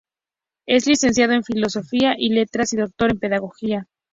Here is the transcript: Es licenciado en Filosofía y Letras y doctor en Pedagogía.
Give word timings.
Es 0.65 0.87
licenciado 0.87 1.33
en 1.33 1.43
Filosofía 1.43 2.15
y 2.17 2.29
Letras 2.29 2.73
y 2.73 2.77
doctor 2.77 3.11
en 3.11 3.19
Pedagogía. 3.19 3.85